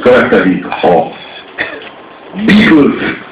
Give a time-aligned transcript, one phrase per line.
[0.00, 1.12] Következik a
[2.34, 3.22] Beatles.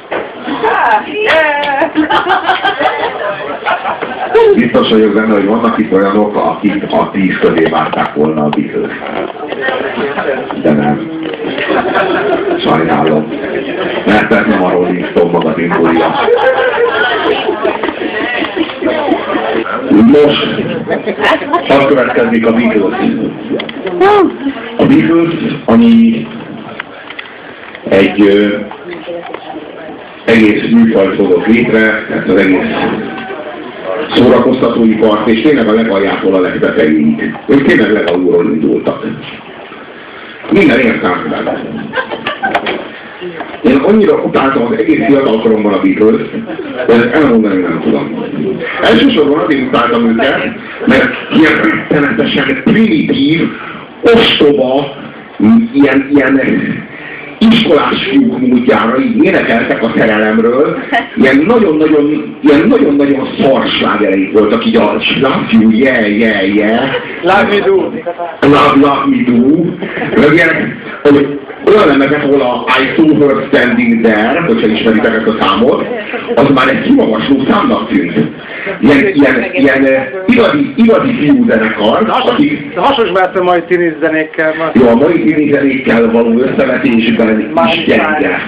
[4.55, 8.93] Biztos vagyok benne, hogy vannak itt olyanok, akik a tíz közé várták volna a Beatles.
[10.63, 11.11] De nem.
[12.59, 13.29] Sajnálom.
[14.07, 16.15] Mert ez nem a Rolling Stone magazin bulia.
[19.91, 20.63] Most
[21.69, 22.99] az következik a Beatles.
[24.77, 25.35] A Beatles,
[25.65, 26.27] ami
[27.89, 28.57] egy ö,
[30.25, 32.67] egész műfajt hozott létre, tehát az egész
[34.15, 37.35] szórakoztatóipart, és tényleg a legaljától a legtetejéig.
[37.47, 39.07] Ők tényleg legalulról indultak.
[40.51, 41.91] Minden értelmében.
[43.63, 46.21] Én annyira utáltam az egész fiatal koromban a Beatles,
[46.87, 48.25] hogy ezt elmondani nem tudom.
[48.83, 50.43] Elsősorban azért utáltam őket,
[50.87, 53.41] mert ilyen rettenetesen primitív,
[54.03, 54.97] ostoba,
[55.73, 56.41] ilyen, ilyen
[57.51, 60.79] iskolás fiúk módjára így énekeltek a szerelemről,
[61.17, 66.83] ilyen nagyon-nagyon, ilyen nagyon-nagyon szarslágereik voltak, így a Love you, yeah, yeah, yeah.
[67.23, 67.77] Love me do.
[68.41, 69.65] Love, love me do.
[70.21, 75.27] Meg ilyen, hogy olyan lemezek, ahol a I saw her standing there, hogyha ismeritek ezt
[75.27, 75.87] a számot,
[76.35, 78.13] az már egy kimagasló számnak tűnt.
[78.81, 82.07] Ilyen, ilyen, ilyen eh, igazi, igazi fiú zenekar,
[82.75, 84.71] Hasonlítva a mai tini zenékkel.
[84.75, 88.39] jó, a mai tini zenékkel való összevetésben is gyenge.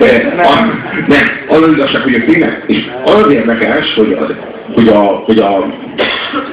[0.00, 1.16] Eh, a- Ne,
[1.56, 4.34] az az igazság, hogy ők tényleg, és az az érdekes, hogy, az,
[4.74, 5.56] hogy, a, hogy a,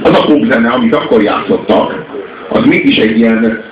[0.03, 2.05] az a popzene, amit akkor játszottak,
[2.49, 3.63] az mégis egy ilyen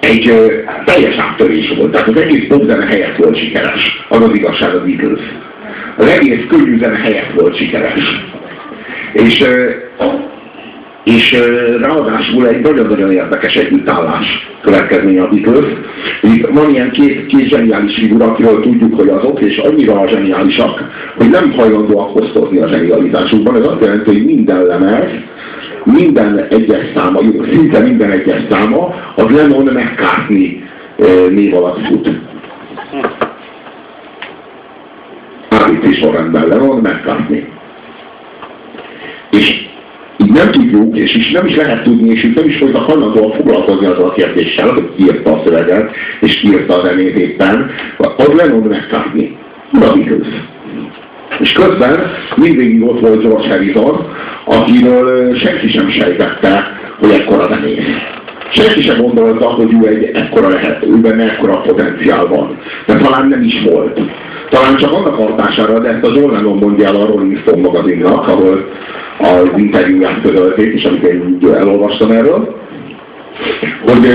[0.00, 0.46] egy ö,
[0.84, 1.92] teljes áttörés volt.
[1.92, 4.06] Tehát az egész popzene helyett volt sikeres.
[4.08, 5.20] Az az igazság az Beatles.
[5.96, 8.02] Az egész könnyű zene helyett volt sikeres.
[9.12, 9.70] És, ö,
[11.04, 15.70] és ö, ráadásul egy nagyon-nagyon érdekes együttállás következménye a Beatles.
[16.50, 21.52] Van ilyen két, két zseniális figura, akiről tudjuk, hogy azok, és annyira zseniálisak, hogy nem
[21.52, 23.56] hajlandóak osztozni a zsenialitásukban.
[23.56, 25.10] Ez azt jelenti, hogy minden lemez,
[25.84, 30.62] minden egyes száma, jó, szinte minden egyes száma, az Lennon McCartney
[31.30, 32.10] név alatt fut.
[35.48, 37.48] ABC sorrendben Lennon McCartney.
[39.30, 39.68] És
[40.16, 43.34] így nem tudjuk, és is nem is lehet tudni, és így nem is voltak hajlandóak
[43.34, 47.70] foglalkozni azzal a kérdéssel, hogy írta a szöveget, és írta a zenét éppen,
[48.16, 49.36] az Lennon McCartney.
[49.72, 50.26] A Beatles.
[51.40, 54.06] És közben mindig ott volt George Harrison,
[54.44, 57.84] akiről senki sem sejtette, hogy ekkora zenész.
[58.52, 62.58] Senki sem gondolta, hogy ő egy ekkora lehet, ő benne ekkora potenciál van.
[62.86, 64.00] De talán nem is volt.
[64.50, 68.28] Talán csak annak hatására, de ezt a John Lennon mondja el a Rolling Stone magazinnak,
[68.28, 68.68] ahol
[69.18, 72.56] az interjúját közölték, és amit én elolvastam erről,
[73.86, 74.06] hogy,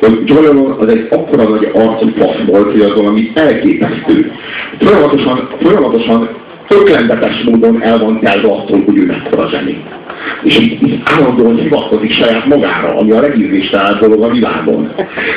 [0.00, 4.32] hogy John Lennon az egy akkora nagy arcú fasz volt, hogy az valami elképesztő.
[4.78, 6.28] Folyamatosan, folyamatosan
[6.70, 9.84] töklendetes módon el van telve attól, hogy ő mekkora zseni.
[10.42, 14.92] És így, így állandóan hivatkozik saját magára, ami a legízléstelenebb dolog a világon.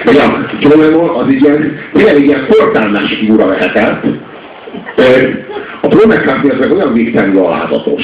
[0.06, 4.04] Ugye a John Lennon az ilyen, tényleg ilyen fortálmás figura lehetett.
[5.82, 8.04] A Paul McCartney az meg olyan végtelenül alázatos.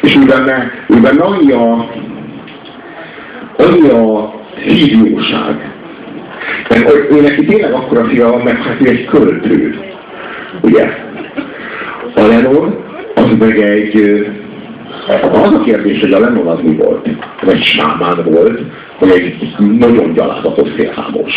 [0.00, 1.90] És ő benne, ő benne annyi a,
[3.56, 5.70] annyi a hívjóság.
[6.68, 9.80] Mert ő- neki tényleg akkora fia van, meg hát egy költő.
[10.60, 11.10] Ugye?
[12.14, 12.76] A Lennon
[13.14, 14.26] az meg egy...
[15.32, 17.08] Az a kérdés, hogy a Lennon az mi volt?
[17.46, 18.60] Egy sámán volt,
[18.98, 21.32] vagy egy nagyon gyalázatos félhámos.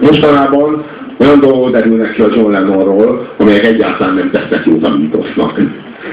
[0.00, 0.84] Mostanában
[1.18, 5.60] olyan dolgok derülnek ki a John Lennonról, amelyek egyáltalán nem tesznek jót a mítosznak.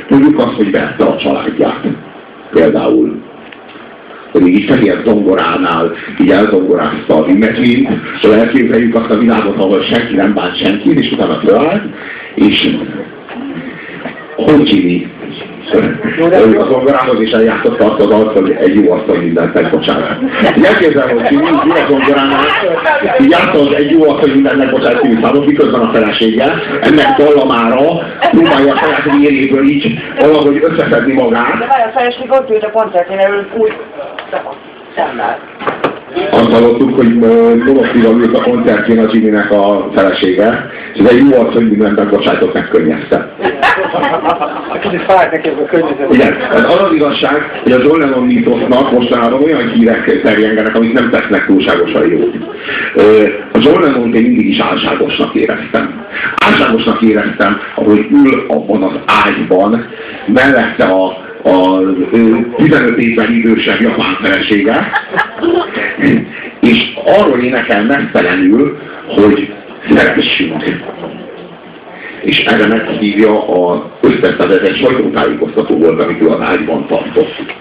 [0.07, 1.87] Tudjuk azt, hogy vette a családját.
[2.51, 3.23] Például.
[4.31, 7.89] Hogy így fehér zongoránál így elzongorázta az imetvényt,
[8.21, 11.83] hogy elképzeljük azt a világot, ahol senki nem bánt senkit, és utána fölállt,
[12.35, 12.69] és
[14.35, 15.13] Honcsini
[16.59, 20.17] a zongorához is eljátszotta azt az arc, hogy egy jó asztal mindent megbocsánat.
[20.57, 22.45] Így elképzelem, hogy ki nincs jó a zongoránál,
[23.19, 27.79] így játszott egy jó asztal mindent megbocsánat című számot, miközben a felesége ennek dallamára
[28.31, 31.57] próbálja a saját véréből így valahogy összeszedni De magát.
[31.57, 33.73] várj, a feleség ott ült a koncertjén, úgy
[34.95, 35.39] szemmel.
[36.31, 37.13] Azt hallottuk, hogy
[37.65, 41.95] monofilon ült a koncertjén a Jimmy-nek a felesége, és ez egy jó arc, hogy mindent
[41.95, 43.35] megbocsájtott, megkönnyezte.
[44.81, 46.13] Kicsit fájt neki ez a környezet.
[46.13, 50.93] Igen, az az az igazság, hogy a John Lennon mítosznak mostanában olyan hírek terjengenek, amik
[50.93, 52.35] nem tesznek túlságosan jót.
[53.53, 56.05] A John lennon én mindig is álságosnak éreztem.
[56.35, 59.85] Álságosnak éreztem, ahogy ül abban az ágyban,
[60.25, 61.81] mellette a a
[62.11, 64.91] ö, 15 évvel idősebb japán felesége,
[66.59, 68.77] és arról énekel mesztelenül,
[69.07, 69.53] hogy
[69.89, 70.63] szeressünk.
[72.21, 77.53] És erre meghívja a összeszedett sajtótájékoztató volt, amit ő az ágyban tartott.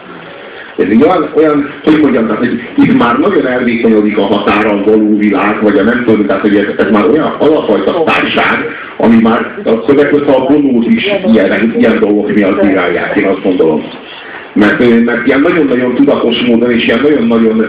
[0.76, 5.18] Ez egy olyan, olyan, hogy mondjam, tehát, hogy itt már nagyon elvékonyodik a határon való
[5.18, 8.66] világ, vagy a nem tudom, tehát hogy ez, ez már olyan alapfajta társág,
[8.96, 13.82] ami már a között a vonót is ilyen, ilyen dolgok miatt bírálják, én azt gondolom.
[14.52, 17.66] Mert, mert ilyen nagyon-nagyon tudatos módon és ilyen nagyon-nagyon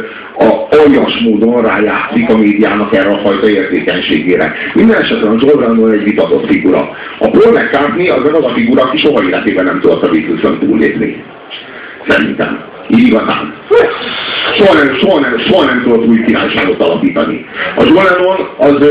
[0.69, 4.53] aljas módon rájátszik a médiának erre a fajta érzékenységére.
[4.73, 6.89] Minden esetben a Jordan egy vitatott figura.
[7.19, 11.23] A Paul McCartney az az a figura, aki soha életében nem tudott a Beatles-on túllépni.
[12.07, 12.73] Szerintem.
[12.97, 13.53] Igazán.
[14.57, 17.45] Soha nem, soha nem, soha nem tudott új királyságot alapítani.
[17.77, 18.87] A John Lennon az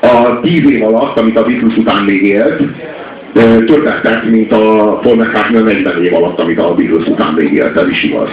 [0.00, 2.62] a tíz év alatt, amit a Beatles után még élt,
[3.66, 7.76] többet tett, mint a Paul McCartney 40 év alatt, amit a Beatles után még élt,
[7.76, 8.28] ez is igaz.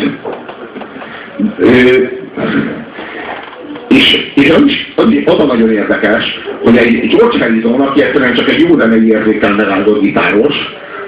[3.90, 8.34] És, és az, is, az, az a nagyon érdekes, hogy egy George Harrison, aki egyszerűen
[8.34, 10.56] csak egy jó zenei érzékkel megáldott gitáros,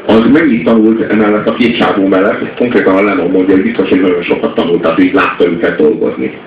[0.05, 4.01] az mennyit tanult emellett a két sávó mellett, konkrétan a Lennon mondja, hogy biztos, hogy
[4.01, 6.37] nagyon sokat tanult, tehát így látta őket dolgozni.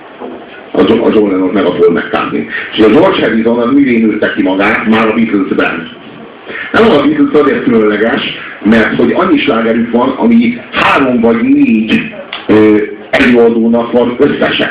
[0.73, 2.47] A, a John Lennon meg a Paul McCartney.
[2.73, 5.89] És a George Harrison az művén nőtte ki magát, már a Beatles-ben.
[6.73, 8.23] Nem a Beatles azért különleges,
[8.63, 12.15] mert hogy annyi slágerük van, ami három vagy négy
[12.47, 12.77] ö,
[13.11, 14.71] előadónak van összesen.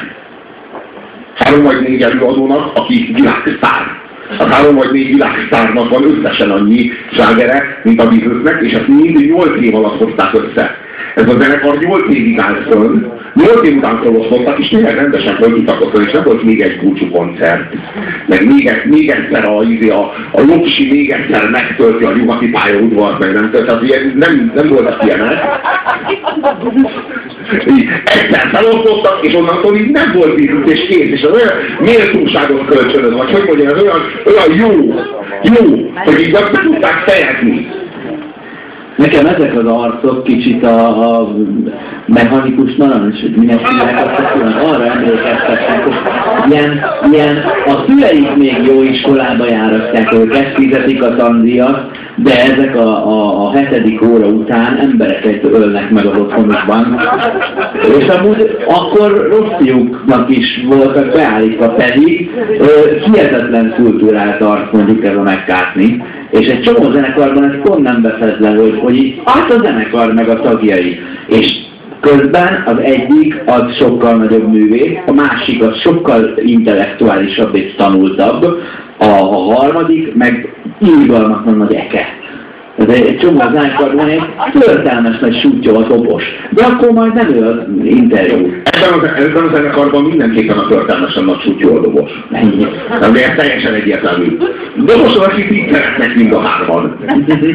[1.35, 4.06] Három vagy négy előadónak, aki világsztár
[4.37, 9.25] a három vagy négy világsztárnak van összesen annyi slágere, mint a Beatlesnek, és ezt mind
[9.25, 10.75] 8 év alatt hozták össze.
[11.15, 15.81] Ez a zenekar 8 évig állt fönn, 8 év után szóloztottak, és tényleg rendesen föltudtak
[15.81, 17.75] ott, és nem volt még egy búcsú koncert.
[18.27, 22.49] Meg még, egy, még egyszer a, izé, a, a Lopsi még egyszer megtölti a nyugati
[22.49, 25.37] pályaudvart, meg nem tölt, tehát ilyen, nem, nem voltak ilyenek.
[27.69, 32.65] Így, egyszer felosztottak, és onnantól így nem volt bízunk, és kész, és az olyan méltóságot
[32.65, 34.93] kölcsönöd, vagy hogy mondjam, az olyan, olyan jó,
[35.43, 37.67] jó, hogy így be tudták fejezni.
[38.97, 41.35] Nekem ezek az arcok kicsit a, a
[42.05, 43.65] mechanikus narancs, hogy hívják
[44.63, 45.95] arra emlékeztetnek, hogy
[46.51, 53.07] ilyen, ilyen, a szüleik még jó iskolába járatják őket, fizetik a tandíjat, de ezek a,
[53.07, 56.99] a, a hetedik óra után embereket ölnek meg az otthonukban.
[57.99, 62.29] És amúgy akkor rossz fiúknak is voltak beállítva, pedig
[62.59, 62.65] ö,
[63.05, 66.03] hihetetlen kultúrát tart mondjuk ez a megkátni.
[66.31, 70.13] És egy csomó zenekarban ez pont nem veszed le, hogy, hogy így, hát a zenekar
[70.13, 70.99] meg a tagjai.
[71.27, 71.66] És
[71.99, 78.43] közben az egyik az sokkal nagyobb művész, a másik az sokkal intellektuálisabb és tanultabb,
[78.97, 82.05] a, a harmadik meg irgalmatlan nagy eke.
[82.77, 84.23] Ez egy csomó zenekarban egy
[84.59, 86.23] történelmes nagy sútja a topos.
[86.49, 88.51] De akkor majd nem ő az interjú.
[88.63, 92.11] Ebben a, ebben a zenekarban mindenképpen a történelmesen nagy sútyó a dobos.
[92.29, 94.37] Nem, de ez teljesen egyértelmű.
[94.75, 96.97] Doboson, akik így szeretnek mind a hárman.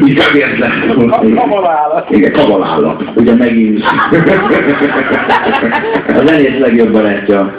[0.07, 0.23] Így
[0.59, 0.95] lesz.
[1.35, 2.09] Kabalállat.
[2.09, 3.03] Igen, kabalállat.
[3.15, 3.83] Ugye megint
[6.07, 7.55] a zenész legjobb barátja.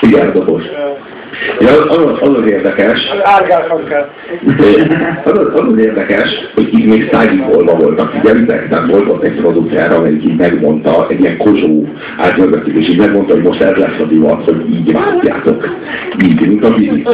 [0.00, 0.62] Igen, dobos.
[1.60, 2.98] Ja, az, az, az érdekes,
[5.24, 9.34] az, az, az az érdekes, hogy itt még szájgyikolva voltak, figyelitek, tehát volt ott egy
[9.34, 11.88] producer, amelyik így megmondta, egy ilyen kozsó
[12.36, 15.68] mögöttük, és így megmondta, hogy most ez lesz a divat, hogy így vágjátok.
[16.24, 17.08] Így, mint a bizit.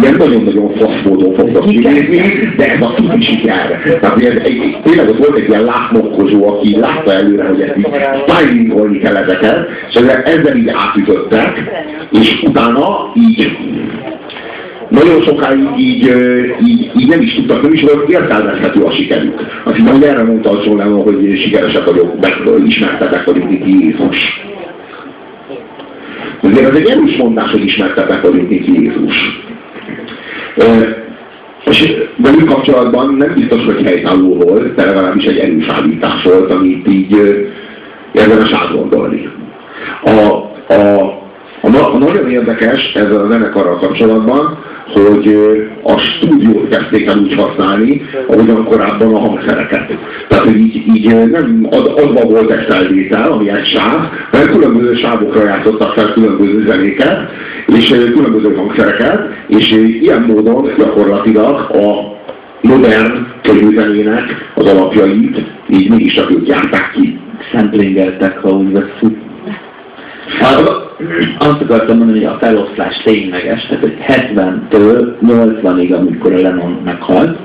[0.00, 3.82] Ilyen nagyon-nagyon fasz módon fognak kinézni, de ez a tuti siker.
[4.00, 7.86] Tehát ez, egy, tényleg ott volt egy ilyen látmokkozó, aki látta előre, hogy ezt így
[8.26, 11.62] stylingolni kell ezeket, és ezzel, ezzel így átütöttek,
[12.12, 13.37] és utána így
[14.88, 16.12] nagyon sokáig így,
[16.66, 19.40] így, így nem is tudtak, nem is volt értelmezhető a sikerük.
[19.64, 23.66] Azt hiszem, hogy erre mondta a John Lennon, hogy sikeresek vagyok, meg ismertetek vagyok, mint
[23.66, 24.16] Jézus.
[26.42, 29.14] Azért ez egy erős mondás, hogy ismertetek vagyok, mint Jézus.
[31.64, 36.88] És velük kapcsolatban nem biztos, hogy helytálló volt, de legalábbis egy erős állítás volt, amit
[36.88, 37.16] így
[38.12, 39.28] érdemes átgondolni.
[40.02, 40.20] A,
[40.74, 41.17] a
[41.60, 44.58] a, na, a nagyon érdekes ezzel a zenekarral kapcsolatban,
[44.92, 45.38] hogy
[45.82, 49.98] a stúdiót kezdték el úgy használni, ahogyan korábban a hangszereket.
[50.28, 54.94] Tehát, hogy így, így nem ad, adva volt egy felvétel, ami egy sáv, hanem különböző
[54.94, 57.30] sávokra játszottak fel különböző zenéket,
[57.66, 62.16] és különböző hangszereket, és ilyen módon gyakorlatilag a
[62.60, 67.18] modern könyvzenének az alapjait így mégis ők járták ki.
[67.52, 69.27] Szemplingeltek, ha úgy veszük.
[70.40, 70.70] Az,
[71.38, 77.38] azt akartam mondani, hogy a feloszlás tényleges, tehát hogy 70-től 80-ig, amikor a Lennon meghalt,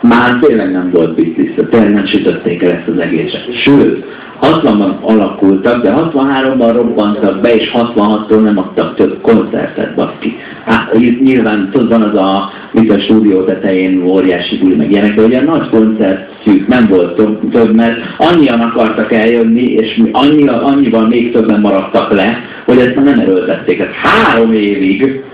[0.00, 3.62] már tényleg nem volt biztiszta, tényleg nem sütötték el ezt az egészet.
[3.64, 4.04] Sőt,
[4.40, 10.36] 60-ban alakultak, de 63-ban robbantak be, és 66-tól nem adtak több koncertet, baszki.
[10.64, 15.22] Hát nyilván tudod, van az a, mint a stúdió tetején óriási buli, meg ilyenek, de
[15.22, 17.14] ugye nagy koncertjük nem volt
[17.50, 23.18] több, mert annyian akartak eljönni, és annyi, annyival még többen maradtak le, hogy ezt nem
[23.18, 23.78] erőltették.
[23.78, 25.24] Hát három évig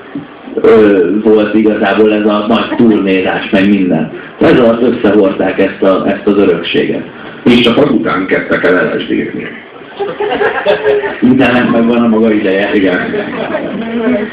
[0.60, 4.12] ö, volt igazából ez a nagy turnézás, meg minden.
[4.40, 7.02] Ez alatt összehordták ezt, a, ezt az örökséget.
[7.44, 9.46] És csak azután kezdtek el LSD-zni.
[11.20, 12.70] Mindennek megvan a maga ideje.
[12.74, 12.98] Igen.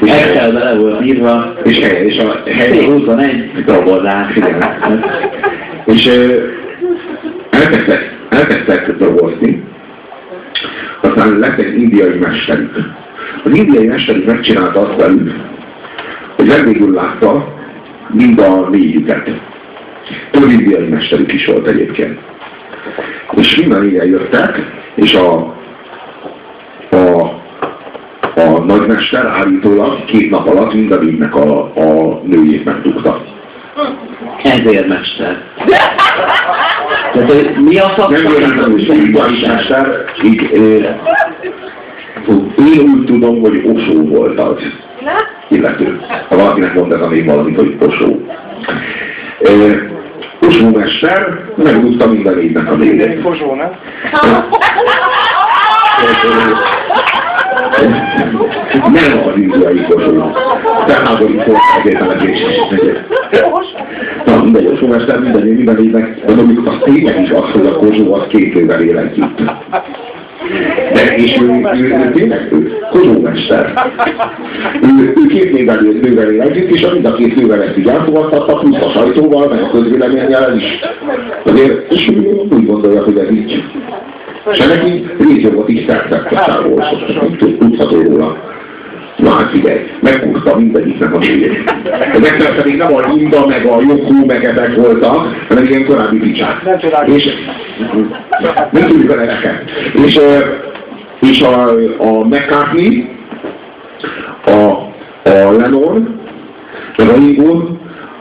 [0.00, 5.04] Excel bele volt írva, És hely, és a hely, C21 drogozás, igen.
[5.84, 6.42] és ö,
[7.50, 9.62] elkezdtek, elkezdtek dolgozni,
[11.00, 12.76] aztán lett egy indiai mesterük.
[13.44, 15.34] Az indiai mesterük megcsinálta azt velük,
[16.44, 17.54] hogy legvégül látta
[18.08, 19.30] mind a négyüket.
[20.32, 22.18] Indiai mesterük is volt egyébként.
[23.36, 25.54] És mind a négyen jöttek, és a,
[26.90, 27.20] a,
[28.34, 33.24] a nagymester állítólag két nap alatt mind a négynek a, a nőjét megdugta.
[34.42, 35.42] Ezért mester.
[37.12, 40.50] Tehát, hogy mi a Nem véletlenül is indiai mester, így,
[42.56, 44.56] én úgy tudom, hogy Osó volt az
[45.48, 46.00] illető.
[46.28, 48.20] Ha valakinek mond ez a név valamit, hogy Osó.
[49.40, 49.72] Ö,
[50.46, 53.20] Osó mester megdugta mind a négynek a nőjét.
[53.20, 53.70] fosó, nem?
[58.92, 60.32] Nem az indiai kosó.
[60.86, 63.00] Felháborító ezért a legését.
[64.24, 67.76] Na, mindegy, Osó mester minden, minden évnek, de mondjuk az tényleg is az, hogy a
[67.76, 69.40] kozsó az két lővel él együtt.
[70.92, 73.72] De és ő, ő, tényleg ő, kozsómester.
[74.82, 78.58] Ő, ő két névvel él, nővel együtt, és mind a két nővel ezt így elfogadtatta,
[78.58, 80.64] plusz a sajtóval, meg a közvéleménnyel is.
[81.44, 83.64] Azért, és ő úgy gondolja, hogy ez így.
[84.52, 86.62] És neki részjogot is szerzett a
[87.58, 88.53] tudható róla.
[89.24, 91.74] Na hát figyelj, megkúrta mindegyiknek a nőjét.
[92.12, 96.18] Ezek persze még nem a Linda, meg a Jokó, meg ezek voltak, hanem ilyen korábbi
[96.18, 96.62] picsák.
[96.62, 97.06] Nem.
[97.06, 97.24] És
[98.70, 99.70] nem tudjuk a neveket.
[100.04, 100.20] És,
[101.20, 103.08] és a, a McCartney,
[104.44, 104.50] a,
[105.30, 106.20] a Lennon,
[106.96, 107.73] meg a Ringo,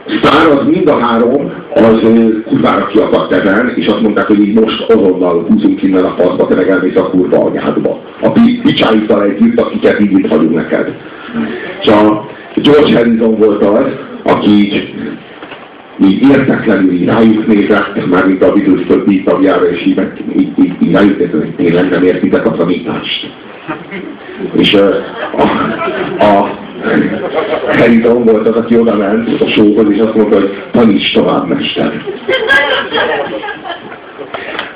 [0.06, 2.00] sztár az mind a három, az
[2.46, 6.56] kurvára kiakadt ezen, és azt mondták, hogy így most azonnal húzunk innen a faszba, te
[6.56, 8.02] meg elmész a kurva anyádba.
[8.22, 10.94] A pi- picsáikkal együtt, akiket így itt hagyunk neked.
[11.82, 13.86] És a George Harrison volt az,
[14.24, 14.94] aki így
[15.98, 20.02] így értetlenül így rájuk nézett, már mint a Beatles többi tagjára, és így,
[20.38, 23.32] így, így, így rájuk nézett, hogy tényleg nem értitek a tanítást.
[24.56, 24.88] És a,
[26.24, 26.62] a
[27.78, 32.02] Harrison volt az, aki oda ment a showhoz, és azt mondta, hogy taníts tovább, mester.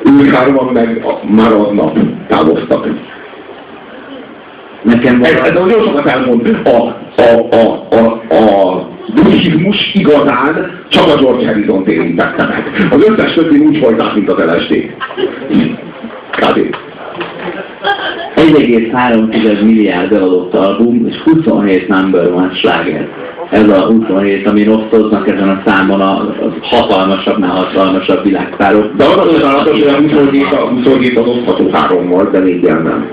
[0.04, 1.98] Ők hárman meg a, már aznap
[2.28, 2.88] távoztak.
[4.82, 6.60] Nekem Ez, ez van, nagyon sokat elmond.
[6.64, 12.88] A, a, a, a, a buddhizmus igazán csak a George Harrison érintette meg.
[12.92, 14.96] Az összes többi úgy folytat, mint az LSD.
[16.32, 16.76] Kb.
[18.36, 23.08] 1,3 milliárd eladott album, és 27 number one sláger.
[23.50, 28.96] Ez a 27, amin osztoznak ezen a számon a, hatalmasabbnál hatalmasabb világpárok.
[28.96, 33.10] De az csodálatos, hogy a 27, a 27 az osztható hárommal, de négyen nem.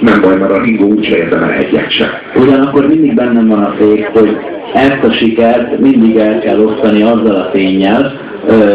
[0.00, 2.22] Nem baj, mert a Ringo úgyse érdemel egyet se.
[2.34, 4.36] Ugyanakkor mindig bennem van a fék, hogy
[4.74, 8.21] ezt a sikert mindig el kell osztani azzal a tényel,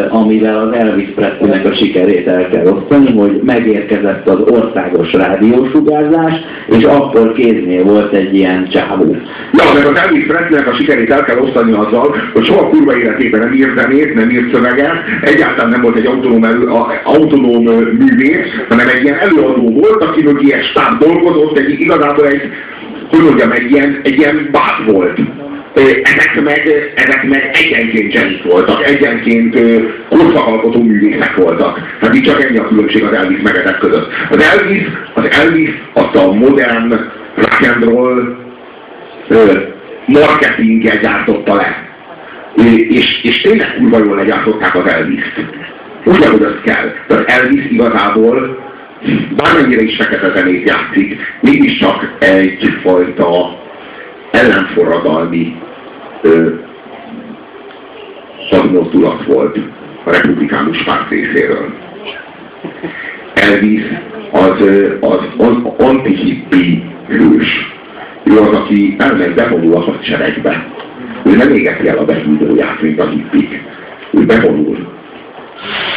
[0.09, 6.33] amivel az Elvis Presleynek a sikerét el kell osztani, hogy megérkezett az országos rádiósugárzás,
[6.67, 9.15] és akkor kéznél volt egy ilyen csávó.
[9.53, 13.39] Ja, meg az Elvis Presleynek a sikerét el kell osztani azzal, hogy soha kurva életében
[13.39, 16.69] nem írt zenét, nem írt szöveget, egyáltalán nem volt egy autonóm, elő,
[17.03, 22.41] autonóm művész, hanem egy ilyen előadó volt, aki mögé ilyen stáb dolgozott, egy igazából egy,
[23.09, 25.19] hogy mondjam, egy ilyen, egy ilyen bát volt.
[25.77, 29.59] Ezek meg, ezek meg egyenként zsenik voltak, egyenként
[30.09, 31.79] korszakalkotó művészek voltak.
[32.01, 34.11] Hát így csak ennyi a különbség az Elvis meg ezek között.
[34.29, 36.89] Az Elvis, az Elvis azt a modern
[37.35, 38.37] rock and roll
[40.05, 41.85] marketinggel gyártotta le.
[42.89, 45.45] És, és tényleg kurva jól legyártották az Elvis-t.
[46.05, 46.93] Úgy, ahogy az kell.
[47.07, 48.65] De az Elvis igazából
[49.35, 53.59] bármennyire is fekete zenét játszik, mégiscsak egyfajta
[54.31, 55.55] ellenforradalmi
[56.21, 56.53] ö,
[58.49, 59.57] hadmozdulat volt
[60.03, 61.73] a republikánus párt részéről.
[63.33, 63.83] Elvis
[64.31, 67.75] az, ö, az, az antihippi hős.
[68.23, 70.67] Ő az, aki elmegy bevonul a hadseregbe.
[71.23, 73.61] Ő nem égeti el a behűdőját, mint a hippik.
[74.11, 74.87] ő bevonul,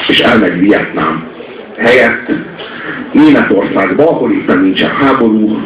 [0.08, 1.28] és elmegy Vietnám
[1.76, 2.30] helyett
[3.12, 5.58] Németországba, ahol itt nincsen háború,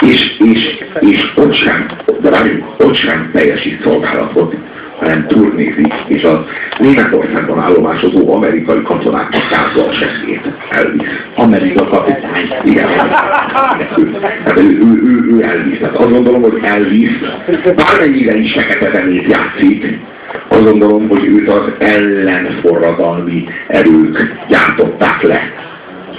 [0.00, 1.86] és, és, és ott sem,
[2.20, 4.54] de várjunk, ott sem teljesít szolgálatot,
[4.98, 6.38] hanem turnézik, és az
[6.78, 11.06] Németországban állomásozó amerikai katonáknak kázza a segét elvisz.
[11.34, 12.52] Amerika kapitány.
[12.64, 12.88] Igen.
[14.44, 15.80] Hát ő, ő, ő, ő elvisz.
[15.80, 17.18] Hát azt gondolom, hogy elvisz,
[17.76, 19.98] bármennyire is fekete zenét játszik,
[20.48, 25.40] azt gondolom, hogy őt az ellenforradalmi erők gyártották le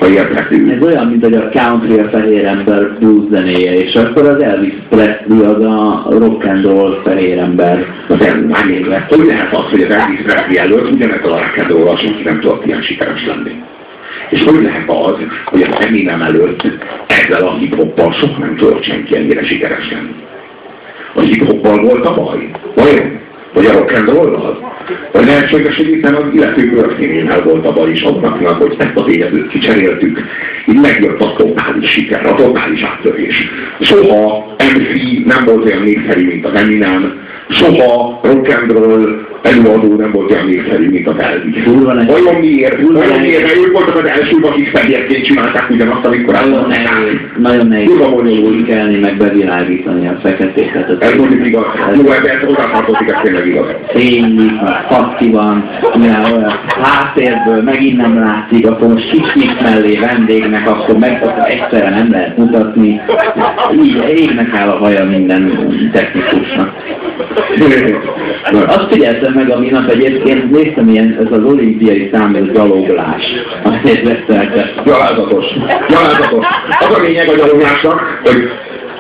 [0.04, 0.72] ha érthető.
[0.72, 4.74] Ez olyan, mint hogy a country a fehér ember blues zenéje, és akkor az Elvis
[4.90, 7.86] Presley az a rock and roll fehér ember.
[8.08, 8.64] De már
[9.10, 12.40] hogy lehet az, hogy az Elvis Presley előtt ugyanez a rock and roll senki nem
[12.40, 13.52] tudott ilyen sikeres lenni?
[14.30, 16.64] És hogy lehet az, hogy az Eminem előtt
[17.08, 20.16] ezzel a hip-hoppal sok nem tudott senki ennyire sikeres lenni?
[21.14, 22.50] A hip-hoppal volt a baj?
[22.76, 23.23] Vajon?
[23.54, 24.74] Vagy a rock and roll-al?
[25.12, 29.16] Vagy lehetséges, hogy itt az illető bőrszínénnel volt a baj is azoknak, hogy ezt az
[29.16, 30.20] életőt kicseréltük.
[30.68, 33.48] Így megjött a totális siker, a totális áttörés.
[33.80, 40.12] Soha MC nem volt olyan népszerű, mint az Eminem, soha rock and roll előadó nem
[40.12, 41.64] volt olyan népszerű, mint a Elvis.
[41.64, 42.82] Vajon miért?
[42.82, 43.42] Vajon miért?
[43.42, 49.00] Mert ők voltak az elsők, akik fehérként csinálták ugyanazt, amikor Nagyon nehéz, nagyon nehéz kelni,
[49.00, 51.04] meg bevilágítani a feketéket.
[51.04, 51.66] Ez mondjuk igaz.
[51.96, 53.66] Jó, ez oda tartozik, ez tényleg igaz.
[53.88, 54.52] Fénylik,
[54.90, 55.70] fakti van,
[56.02, 62.12] olyan háttérből megint nem látszik, akkor most kicsit mellé vendégnek, akkor meg akkor egyszerre nem
[62.12, 63.02] lehet mutatni.
[63.84, 66.72] Így égnek áll a haja minden technikusnak.
[68.68, 73.24] Azt figyeltem meg a minap egyébként, néztem ilyen, ez az olimpiai számú gyaloglás,
[73.64, 74.84] amit veszeltek.
[74.86, 75.46] Gyalázatos.
[75.90, 76.46] Gyalázatos.
[76.80, 78.50] Az a lényeg a gyaloglásnak, hogy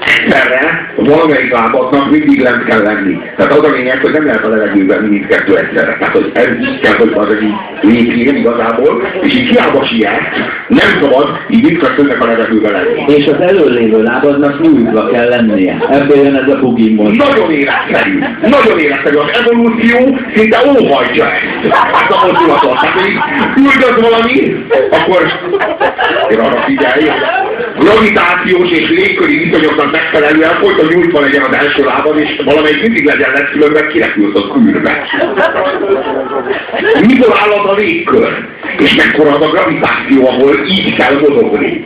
[0.06, 3.18] egyszerre valamelyik lábatnak mindig lent kell lenni.
[3.36, 5.98] Tehát az a lényeg, hogy nem lehet a levegőben mindkettő egyszerre.
[6.00, 10.22] Tehát, hogy ez így kell, hogy az egy lépjén igazából, és így hiába siet,
[10.68, 13.14] nem szabad így mindkettőnek a levegőben lenni.
[13.14, 15.78] És az előlévő lábadnak nyújtva kell lennie.
[15.92, 17.12] Ebből jön ez a bugimon.
[17.12, 18.20] Nagyon életszerű.
[18.42, 19.18] Nagyon életszerű.
[19.18, 21.74] Az evolúció szinte óhajtja ezt.
[21.74, 22.80] Ezt a mozdulatot.
[22.80, 23.12] Tehát, hogy
[23.54, 25.22] küldöd valami, akkor
[26.30, 27.10] én arra figyelj,
[27.80, 33.32] gravitációs és légköri viszonyoknak megfelelően folyton nyújtva legyen az első lábad, és valamelyik mindig legyen
[33.32, 35.08] lesz, különben kirepült a kűrbe.
[37.08, 38.48] Mikor áll az a légkör?
[38.78, 41.86] És mekkora az a gravitáció, ahol így kell mozogni?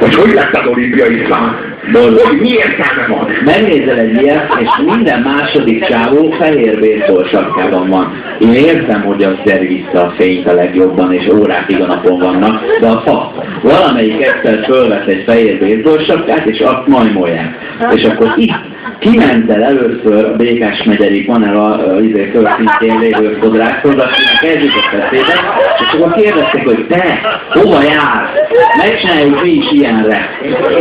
[0.00, 1.76] Hogy hogy lett az olimpiai szám?
[1.92, 3.28] Hogy mi értelme van?
[3.44, 8.22] Megnézel egy ilyet, és minden második csávó fehér baseball van.
[8.38, 12.62] Én értem, hogy az der vissza a fényt a legjobban, és órákig a napon vannak,
[12.80, 17.54] de a fa, valamelyik egyszer fölvesz egy fehér baseball sapkát, és azt majmolják.
[17.94, 18.71] És akkor itt
[19.02, 24.62] kiment el először a Békás megyerik, van a, a izé földszintén lévő fodrászhoz, akinek ez
[24.62, 25.34] jutott eszébe,
[25.78, 28.30] és akkor kérdezték, hogy te, hova jár?
[28.76, 30.18] Megcsináljuk mi is ilyenre.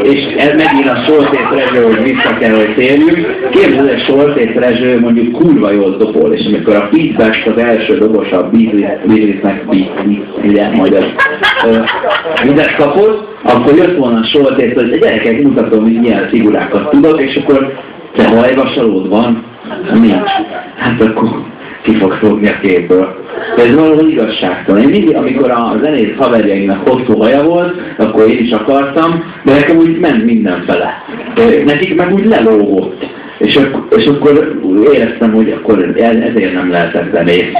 [0.04, 3.50] És ez megint a Soltét Rezső, hogy vissza kell, hogy térjünk.
[3.52, 7.98] Képzeld, hogy Soltét Rezső mondjuk kurva jól dobol, és amikor a Pete Best az első
[7.98, 9.66] dobos a Beatles-nek
[10.76, 11.06] majd az
[12.44, 17.36] mindent kapott, akkor jött volna a Soltét, hogy gyerekek, mutatom, hogy milyen figurákat tudok, és
[17.36, 17.74] akkor
[18.16, 19.44] te hajvasalód van?
[19.94, 20.30] Nincs.
[20.78, 21.30] Hát akkor
[21.82, 23.26] ki fog fogni a képből.
[23.56, 24.82] De ez valahol igazságtalan.
[24.82, 29.78] Én mindig, amikor a zenész haverjaimnak hosszú haja volt, akkor én is akartam, de nekem
[29.78, 31.04] úgy ment mindenfele.
[31.66, 33.06] Nekik meg úgy lelógott.
[33.38, 34.58] És, ak- és akkor
[34.94, 37.52] éreztem, hogy akkor ezért nem lehetett zenész.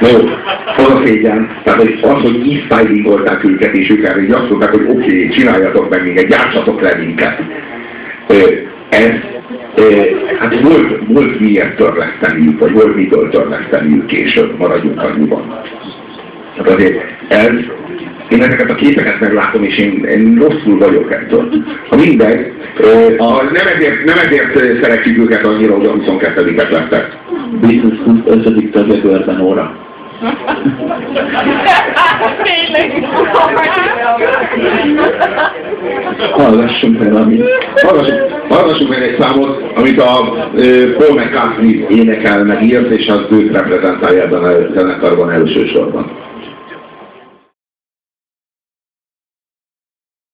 [0.00, 0.28] Jó,
[0.76, 1.48] az a szégyen.
[1.64, 5.90] Tehát hogy az, hogy styling őket, és ők erre azt mondták, hogy oké, okay, csináljatok
[5.90, 7.42] meg minket, gyártsatok le minket.
[8.88, 9.10] Ez
[10.38, 15.60] hát volt, volt miért törleszteniük, vagy volt mitől törleszteniük később, maradjunk annyiban.
[16.56, 17.52] Hát azért ez,
[18.28, 21.48] én ezeket a képeket meglátom, és én, én rosszul vagyok ettől.
[21.88, 22.52] Ha mindegy,
[23.18, 27.18] a, nem, ezért, nem ezért szeretjük őket annyira, hogy a 22-et lettek.
[27.60, 28.70] Biztos 25.
[28.70, 29.89] tagja körben óra.
[32.42, 33.08] Tényleg.
[36.30, 37.44] Hallgassunk el, amit...
[37.74, 43.20] Hallgassunk, hallgassunk meg egy számot, amit a uh, Paul McCartney énekel meg írt, és az
[43.30, 46.10] őt reprezentálja ebben a zenekarban elsősorban.